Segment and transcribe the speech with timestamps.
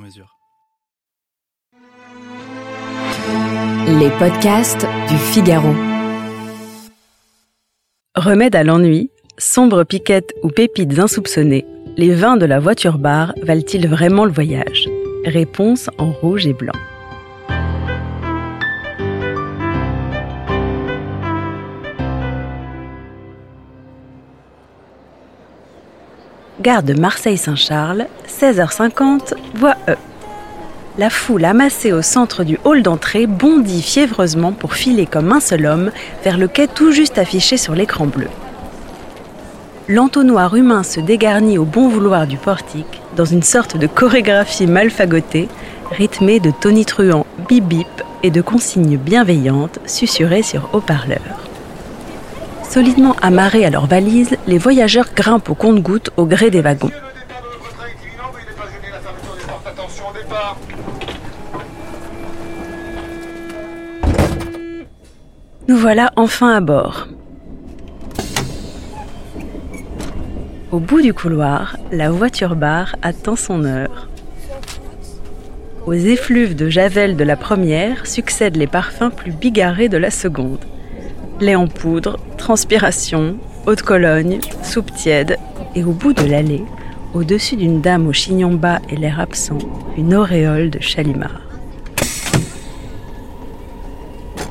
[0.00, 0.36] mesure.
[3.86, 5.72] Les podcasts du Figaro.
[8.16, 11.64] Remède à l'ennui, sombre piquette ou pépites insoupçonnées,
[11.96, 14.88] les vins de la voiture bar valent-ils vraiment le voyage?
[15.24, 16.72] Réponse en rouge et blanc.
[26.60, 29.96] Gare de Marseille-Saint-Charles, 16h50, voie E.
[30.98, 35.64] La foule amassée au centre du hall d'entrée bondit fiévreusement pour filer comme un seul
[35.64, 35.90] homme
[36.22, 38.28] vers le quai tout juste affiché sur l'écran bleu.
[39.88, 44.90] L'entonnoir humain se dégarnit au bon vouloir du portique dans une sorte de chorégraphie mal
[44.90, 45.48] fagotée,
[45.90, 51.39] rythmée de tonitruants bip bip et de consignes bienveillantes susurrées sur haut-parleurs.
[52.70, 56.92] Solidement amarrés à leurs valises, les voyageurs grimpent au compte-gouttes au gré des wagons.
[65.66, 67.08] Nous voilà enfin à bord.
[70.70, 74.08] Au bout du couloir, la voiture bar attend son heure.
[75.86, 80.64] Aux effluves de javel de la première succèdent les parfums plus bigarrés de la seconde.
[81.40, 85.38] Lait en poudre, transpiration, eau de Cologne, soupe tiède,
[85.74, 86.64] et au bout de l'allée,
[87.14, 89.58] au-dessus d'une dame au chignon bas et l'air absent,
[89.96, 91.40] une auréole de chalimard.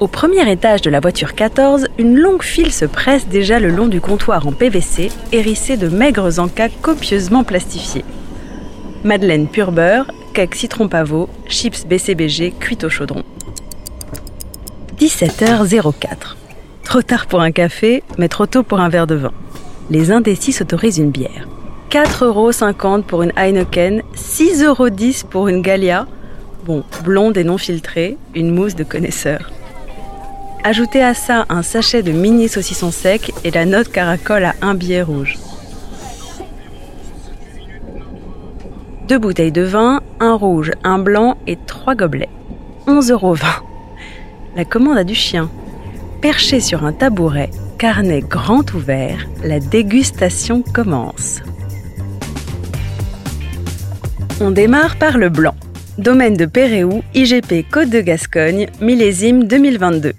[0.00, 3.86] Au premier étage de la voiture 14, une longue file se presse déjà le long
[3.86, 8.04] du comptoir en PVC, hérissé de maigres encas copieusement plastifiés.
[9.04, 13.22] Madeleine pur beurre, cake citron pavot, chips BCBG cuites au chaudron.
[14.98, 16.41] 17h04.
[16.92, 19.32] Trop tard pour un café, mais trop tôt pour un verre de vin.
[19.88, 21.48] Les indécis s'autorisent une bière.
[21.90, 26.06] 4,50€ pour une Heineken, 6,10€ pour une Gallia.
[26.66, 29.50] Bon, blonde et non filtrée, une mousse de connaisseur.
[30.64, 34.74] Ajoutez à ça un sachet de mini saucisson sec et la note caracole à un
[34.74, 35.38] billet rouge.
[39.08, 42.28] Deux bouteilles de vin, un rouge, un blanc et trois gobelets.
[42.86, 43.46] 11,20€.
[44.56, 45.48] La commande a du chien.
[46.22, 51.40] Perché sur un tabouret, carnet grand ouvert, la dégustation commence.
[54.40, 55.56] On démarre par le blanc.
[55.98, 60.12] Domaine de Péréou, IGP Côte de Gascogne, millésime 2022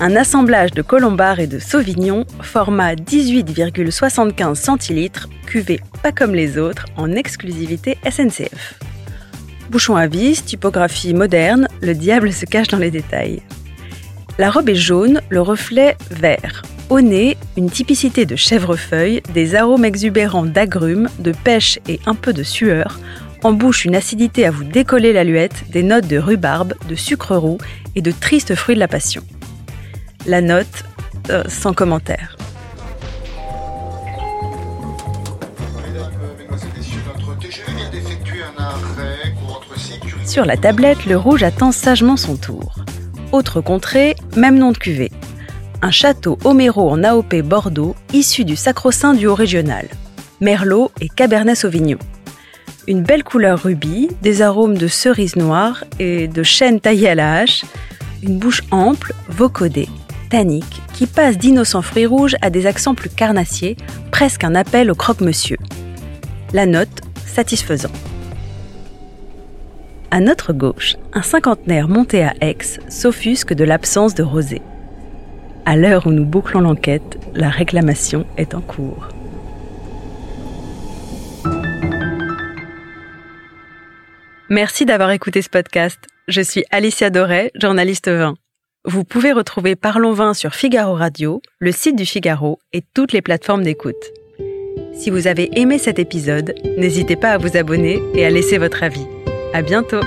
[0.00, 6.86] un assemblage de colombard et de sauvignon, format 18,75 centilitres, cuvée pas comme les autres,
[6.96, 8.78] en exclusivité SNCF.
[9.68, 13.42] Bouchon à vis, typographie moderne, le diable se cache dans les détails.
[14.40, 16.62] La robe est jaune, le reflet vert.
[16.88, 22.32] Au nez, une typicité de chèvrefeuille, des arômes exubérants d'agrumes, de pêche et un peu
[22.32, 22.98] de sueur.
[23.44, 27.36] En bouche, une acidité à vous décoller la luette, des notes de rhubarbe, de sucre
[27.36, 27.58] roux
[27.96, 29.22] et de tristes fruits de la passion.
[30.24, 30.84] La note,
[31.28, 32.38] euh, sans commentaire.
[40.24, 42.79] Sur la tablette, le rouge attend sagement son tour.
[43.32, 45.12] Autre contrée, même nom de cuvée.
[45.82, 49.86] Un château Homero en AOP Bordeaux, issu du sacro-saint du haut régional.
[50.40, 51.98] Merlot et Cabernet Sauvignon.
[52.88, 57.34] Une belle couleur rubis, des arômes de cerise noire et de chêne taillé à la
[57.34, 57.64] hache,
[58.24, 59.88] une bouche ample, vocodée,
[60.28, 63.76] tannique qui passe d'innocents fruits rouges à des accents plus carnassiers,
[64.10, 65.58] presque un appel au croque-monsieur.
[66.52, 67.92] La note, satisfaisant.
[70.12, 74.60] À notre gauche, un cinquantenaire monté à Aix s'offusque de l'absence de rosé.
[75.64, 79.06] À l'heure où nous bouclons l'enquête, la réclamation est en cours.
[84.48, 86.00] Merci d'avoir écouté ce podcast.
[86.26, 88.34] Je suis Alicia Doré, journaliste vin.
[88.84, 93.22] Vous pouvez retrouver Parlons Vin sur Figaro Radio, le site du Figaro et toutes les
[93.22, 94.10] plateformes d'écoute.
[94.92, 98.82] Si vous avez aimé cet épisode, n'hésitez pas à vous abonner et à laisser votre
[98.82, 99.06] avis.
[99.52, 100.00] À bientôt!